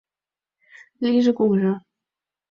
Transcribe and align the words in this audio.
Лийже 1.03 1.31
кугыжа». 1.37 1.73